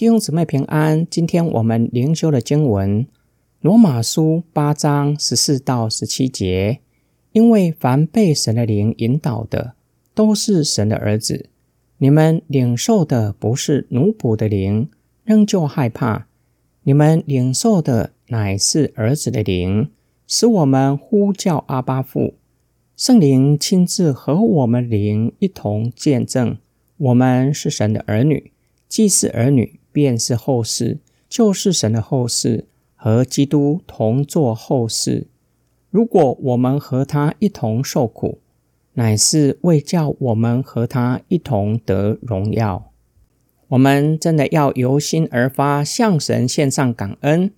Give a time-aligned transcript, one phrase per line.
[0.00, 1.06] 弟兄姊妹平安。
[1.10, 3.04] 今天我们灵修的经文
[3.60, 6.80] 《罗马书》八章十四到十七节。
[7.32, 9.74] 因为凡被神的灵引导的，
[10.14, 11.50] 都是神的儿子。
[11.98, 14.88] 你们领受的不是奴仆的灵，
[15.24, 16.24] 仍旧害怕；
[16.84, 19.90] 你们领受的乃是儿子的灵，
[20.26, 22.32] 使我们呼叫阿巴父。
[22.96, 26.56] 圣灵亲自和我们灵一同见证，
[26.96, 28.50] 我们是神的儿女。
[28.88, 35.26] 既是儿女，便是后世，就是神的后世，和基督同作后世。
[35.90, 38.38] 如果我们和他一同受苦，
[38.94, 42.92] 乃是为叫我们和他一同得荣耀。
[43.68, 47.52] 我们真的要由心而发，向神献上感恩。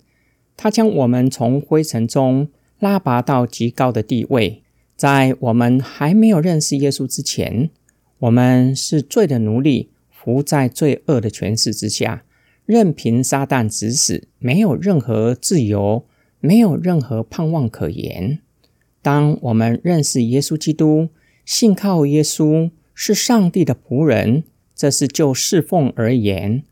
[0.55, 4.61] 他将我们从灰尘中拉拔到极高的地位。
[4.95, 7.71] 在我们还没有认识耶稣之前，
[8.19, 9.89] 我们是罪的奴隶，
[10.23, 12.23] 服在罪恶的权势之下，
[12.65, 16.05] 任凭撒旦指使，没有任何自由。
[16.45, 18.39] 没有任何盼望可言。
[19.01, 21.07] 当我们认识耶稣基督，
[21.45, 24.43] 信靠耶稣是上帝的仆人，
[24.75, 26.63] 这是就侍奉而言。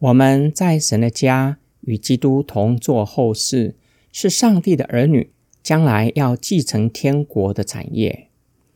[0.00, 3.76] 我们在神的家与基督同作后事，
[4.10, 5.30] 是上帝的儿女，
[5.62, 8.26] 将来要继承天国的产业。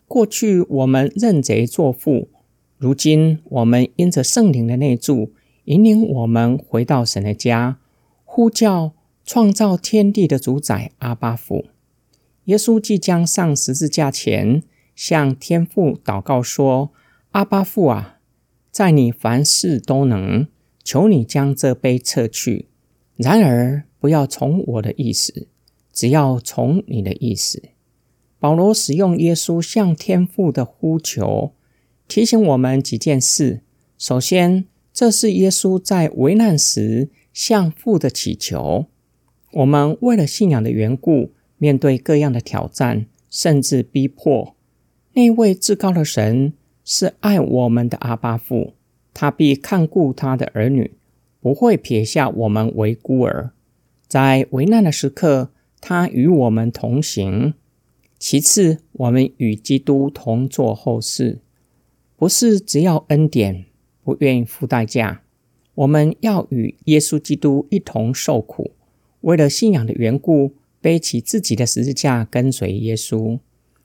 [0.06, 2.28] 过去我们认贼作父，
[2.78, 5.32] 如今我们因着圣灵的内助，
[5.64, 7.78] 引领我们回到神的家，
[8.24, 8.92] 呼叫。
[9.26, 11.64] 创造天地的主宰阿巴父，
[12.44, 14.62] 耶稣即将上十字架前，
[14.94, 16.92] 向天父祷告说
[17.32, 18.18] ：“阿巴父啊，
[18.70, 20.46] 在你凡事都能，
[20.84, 22.68] 求你将这杯撤去。
[23.16, 25.48] 然而不要从我的意思，
[25.90, 27.62] 只要从你的意思。”
[28.38, 31.54] 保罗使用耶稣向天父的呼求，
[32.06, 33.62] 提醒我们几件事。
[33.96, 38.86] 首先，这是耶稣在危难时向父的祈求。
[39.52, 44.54] 我们为了信仰的缘故，面对各样的挑战，甚至逼迫。
[45.14, 46.52] 那位至高的神
[46.84, 48.74] 是爱我们的阿巴父，
[49.14, 50.92] 他必看顾他的儿女，
[51.40, 53.52] 不会撇下我们为孤儿。
[54.08, 55.50] 在危难的时刻，
[55.80, 57.54] 他与我们同行。
[58.18, 61.40] 其次，我们与基督同作后事，
[62.16, 63.64] 不是只要恩典，
[64.02, 65.22] 不愿意付代价。
[65.74, 68.70] 我们要与耶稣基督一同受苦。
[69.22, 73.40] 为了信仰的缘故，背起自己的十字架跟随耶稣，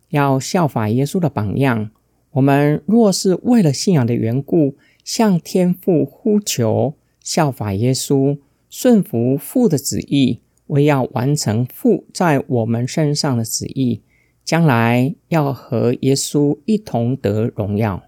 [0.09, 1.89] 要效法耶稣的榜样。
[2.31, 8.37] 我们若是为了信仰的缘故，向天父呼求，效法耶稣，
[8.69, 14.01] 顺服父的旨意，为要完成父在我们身上的旨意，
[14.45, 18.03] 将来要和耶稣一同得荣耀。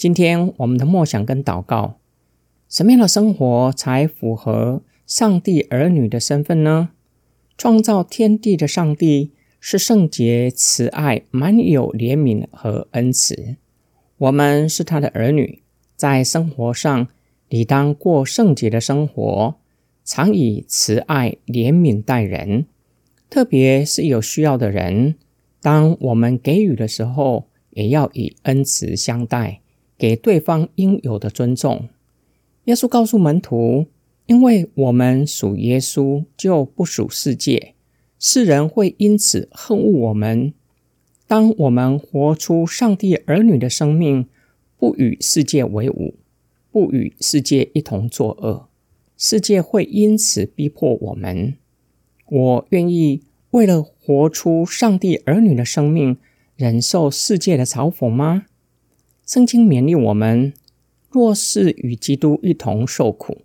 [0.00, 1.98] 今天我们的默想跟祷告，
[2.70, 4.80] 什么样的生活才符合？
[5.06, 6.88] 上帝儿女的身份呢？
[7.58, 13.56] 创造天地的上帝是圣洁、慈爱、满有怜悯和恩慈。
[14.16, 15.60] 我们是他的儿女，
[15.96, 17.08] 在生活上
[17.50, 19.56] 理当过圣洁的生活，
[20.02, 22.64] 常以慈爱、怜悯待人，
[23.28, 25.16] 特别是有需要的人。
[25.60, 29.60] 当我们给予的时候，也要以恩慈相待，
[30.00, 31.88] 给对方应有的尊重。
[32.64, 33.86] 耶稣告诉门徒。
[34.26, 37.74] 因为我们属耶稣，就不属世界，
[38.16, 40.54] 世人会因此恨恶我们。
[41.26, 44.28] 当我们活出上帝儿女的生命，
[44.78, 46.14] 不与世界为伍，
[46.70, 48.68] 不与世界一同作恶，
[49.16, 51.56] 世界会因此逼迫我们。
[52.28, 56.18] 我愿意为了活出上帝儿女的生命，
[56.54, 58.46] 忍受世界的嘲讽吗？
[59.30, 60.52] 圣经勉励我们：
[61.08, 63.42] 若是与基督一同受苦。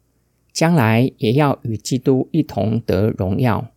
[0.51, 3.71] 将来也要与基督一同得荣耀。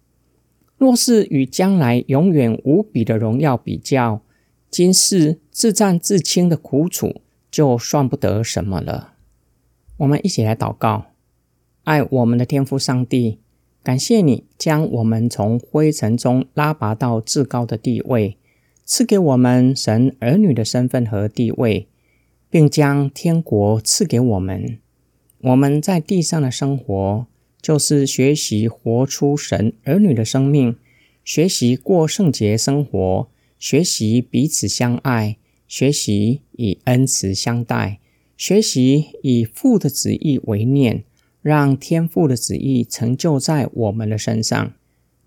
[0.78, 4.22] 若是与将来永远无比的荣耀比较，
[4.70, 7.20] 今世自战自清的苦楚
[7.50, 9.12] 就算不得什么了。
[9.98, 11.08] 我们一起来祷告：
[11.84, 13.40] 爱我们的天父上帝，
[13.82, 18.38] 感谢你将我们从灰尘中拉拔到至高的地位，
[18.86, 21.87] 赐给我们神儿女的身份和地位，
[22.50, 24.78] 并将天国赐给我们。
[25.40, 27.26] 我们在地上的生活，
[27.60, 30.76] 就是学习活出神儿女的生命，
[31.24, 33.28] 学习过圣洁生活，
[33.58, 35.36] 学习彼此相爱，
[35.66, 38.00] 学习以恩慈相待，
[38.36, 41.04] 学习以父的旨意为念，
[41.42, 44.72] 让天父的旨意成就在我们的身上。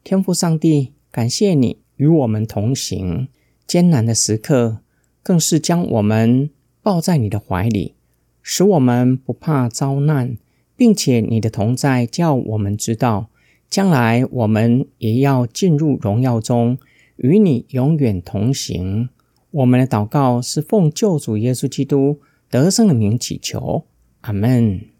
[0.04, 3.28] 天父上帝，感谢你与我们同行，
[3.68, 4.80] 艰难的时刻
[5.22, 6.50] 更是将我们
[6.82, 7.96] 抱在你的怀里。
[8.44, 10.38] 使我们不怕遭难，
[10.76, 13.30] 并且你的同在叫我们知道，
[13.70, 16.78] 将来我们也要进入荣耀中，
[17.18, 19.10] 与你永远同行。
[19.52, 22.20] 我们的祷告是奉救主耶稣基督
[22.50, 23.86] 得胜的名祈求，
[24.22, 24.91] 阿门。